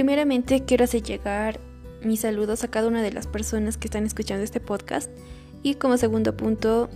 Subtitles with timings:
[0.00, 1.60] Primeramente quiero hacer llegar
[2.02, 5.10] mis saludos a cada una de las personas que están escuchando este podcast
[5.62, 6.88] y como segundo punto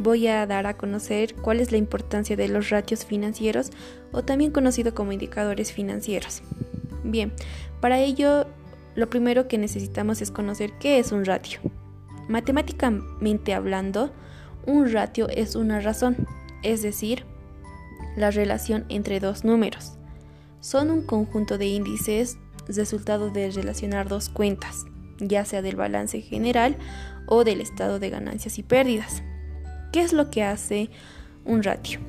[0.00, 3.70] voy a dar a conocer cuál es la importancia de los ratios financieros
[4.10, 6.42] o también conocido como indicadores financieros.
[7.04, 7.32] Bien,
[7.80, 8.48] para ello
[8.96, 11.60] lo primero que necesitamos es conocer qué es un ratio.
[12.26, 14.10] Matemáticamente hablando,
[14.66, 16.26] un ratio es una razón,
[16.64, 17.24] es decir,
[18.16, 19.92] la relación entre dos números.
[20.58, 22.36] Son un conjunto de índices
[22.68, 24.84] resultado de relacionar dos cuentas,
[25.18, 26.76] ya sea del balance general
[27.26, 29.22] o del estado de ganancias y pérdidas.
[29.92, 30.90] ¿Qué es lo que hace
[31.44, 32.00] un ratio?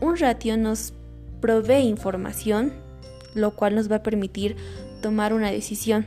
[0.00, 0.92] Un ratio nos
[1.40, 2.72] provee información,
[3.34, 4.56] lo cual nos va a permitir
[5.00, 6.06] tomar una decisión,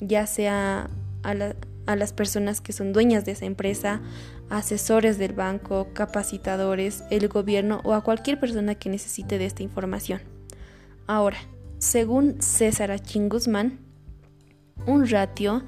[0.00, 0.88] ya sea
[1.22, 1.34] a,
[1.86, 4.00] a las personas que son dueñas de esa empresa,
[4.50, 10.20] asesores del banco, capacitadores, el gobierno o a cualquier persona que necesite de esta información.
[11.06, 11.38] Ahora,
[11.78, 13.78] según César Achín Guzmán,
[14.86, 15.62] un ratio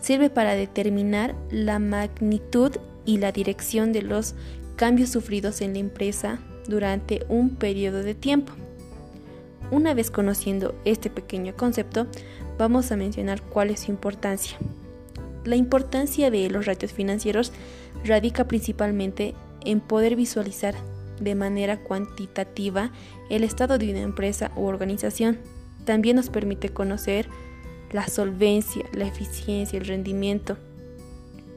[0.00, 2.72] sirve para determinar la magnitud
[3.04, 4.34] y la dirección de los
[4.76, 8.52] cambios sufridos en la empresa durante un periodo de tiempo.
[9.70, 12.06] Una vez conociendo este pequeño concepto,
[12.58, 14.56] vamos a mencionar cuál es su importancia.
[15.44, 17.52] La importancia de los ratios financieros
[18.04, 20.74] radica principalmente en poder visualizar
[21.20, 22.90] de manera cuantitativa
[23.30, 25.38] el estado de una empresa u organización.
[25.84, 27.28] También nos permite conocer
[27.90, 30.56] la solvencia, la eficiencia, el rendimiento.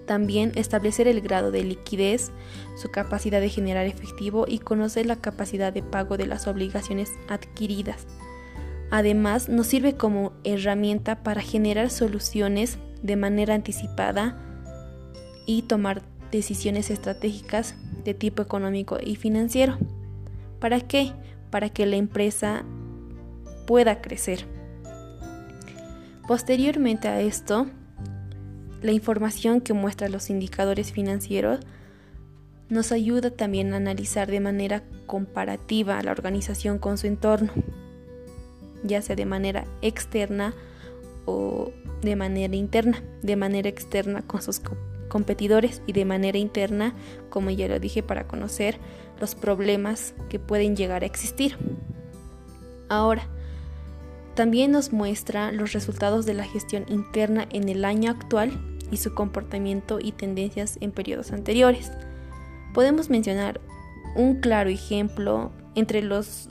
[0.05, 2.31] También establecer el grado de liquidez,
[2.75, 8.05] su capacidad de generar efectivo y conocer la capacidad de pago de las obligaciones adquiridas.
[8.91, 14.37] Además, nos sirve como herramienta para generar soluciones de manera anticipada
[15.47, 17.75] y tomar decisiones estratégicas
[18.05, 19.77] de tipo económico y financiero.
[20.59, 21.11] ¿Para qué?
[21.49, 22.63] Para que la empresa
[23.67, 24.45] pueda crecer.
[26.27, 27.67] Posteriormente a esto,
[28.81, 31.59] la información que muestra los indicadores financieros
[32.69, 37.51] nos ayuda también a analizar de manera comparativa a la organización con su entorno,
[38.83, 40.53] ya sea de manera externa
[41.25, 41.71] o
[42.01, 44.59] de manera interna, de manera externa con sus
[45.07, 46.93] competidores y de manera interna,
[47.29, 48.79] como ya lo dije, para conocer
[49.19, 51.57] los problemas que pueden llegar a existir.
[52.89, 53.27] Ahora,
[54.35, 58.51] también nos muestra los resultados de la gestión interna en el año actual
[58.91, 61.91] y su comportamiento y tendencias en periodos anteriores.
[62.73, 63.61] Podemos mencionar
[64.15, 66.49] un claro ejemplo entre los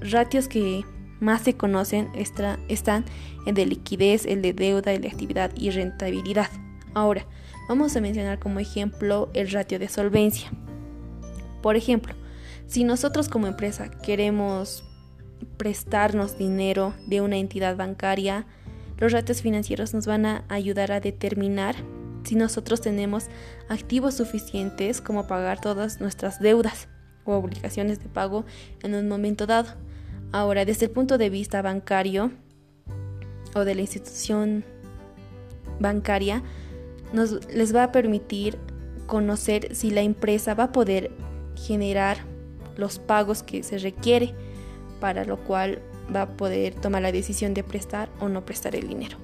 [0.00, 0.84] ratios que
[1.20, 3.04] más se conocen están
[3.46, 6.48] el de liquidez, el de deuda, el de actividad y rentabilidad.
[6.94, 7.26] Ahora,
[7.68, 10.50] vamos a mencionar como ejemplo el ratio de solvencia.
[11.62, 12.14] Por ejemplo,
[12.66, 14.84] si nosotros como empresa queremos
[15.56, 18.46] prestarnos dinero de una entidad bancaria,
[18.98, 21.76] los ratios financieros nos van a ayudar a determinar
[22.24, 23.26] si nosotros tenemos
[23.68, 26.88] activos suficientes como pagar todas nuestras deudas
[27.24, 28.44] o obligaciones de pago
[28.82, 29.70] en un momento dado.
[30.32, 32.30] Ahora, desde el punto de vista bancario
[33.54, 34.64] o de la institución
[35.80, 36.42] bancaria,
[37.12, 38.58] nos, les va a permitir
[39.06, 41.10] conocer si la empresa va a poder
[41.56, 42.18] generar
[42.76, 44.34] los pagos que se requiere,
[45.00, 45.82] para lo cual
[46.14, 49.18] va a poder tomar la decisión de prestar o no prestar el dinero.